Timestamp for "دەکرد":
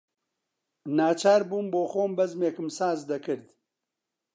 3.11-3.47